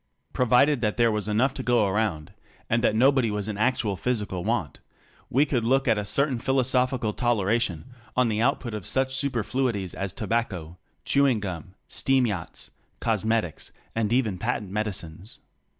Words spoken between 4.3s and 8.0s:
want— we could look with a certain philoso phical toleration